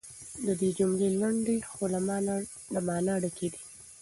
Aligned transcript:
د 0.45 0.47
ده 0.59 0.67
جملې 0.77 1.09
لنډې 1.21 1.57
خو 1.71 1.83
له 2.73 2.79
مانا 2.87 3.13
ډکې 3.21 3.47
دي. 3.53 3.61